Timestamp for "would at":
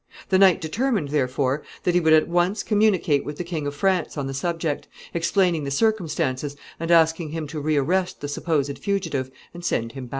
1.99-2.27